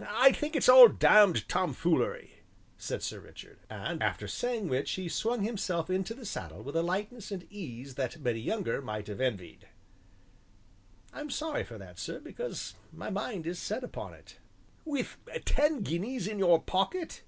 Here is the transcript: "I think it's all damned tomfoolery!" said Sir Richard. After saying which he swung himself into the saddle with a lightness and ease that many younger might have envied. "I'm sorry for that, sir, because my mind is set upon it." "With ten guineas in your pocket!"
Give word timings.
"I 0.00 0.32
think 0.32 0.56
it's 0.56 0.68
all 0.68 0.88
damned 0.88 1.48
tomfoolery!" 1.48 2.40
said 2.76 3.04
Sir 3.04 3.20
Richard. 3.20 3.60
After 3.70 4.26
saying 4.26 4.66
which 4.66 4.90
he 4.90 5.08
swung 5.08 5.42
himself 5.44 5.88
into 5.88 6.12
the 6.12 6.26
saddle 6.26 6.60
with 6.64 6.74
a 6.74 6.82
lightness 6.82 7.30
and 7.30 7.46
ease 7.52 7.94
that 7.94 8.18
many 8.18 8.40
younger 8.40 8.82
might 8.82 9.06
have 9.06 9.20
envied. 9.20 9.68
"I'm 11.12 11.30
sorry 11.30 11.62
for 11.62 11.78
that, 11.78 12.00
sir, 12.00 12.18
because 12.18 12.74
my 12.92 13.10
mind 13.10 13.46
is 13.46 13.60
set 13.60 13.84
upon 13.84 14.12
it." 14.14 14.38
"With 14.84 15.18
ten 15.44 15.82
guineas 15.82 16.26
in 16.26 16.40
your 16.40 16.60
pocket!" 16.60 17.22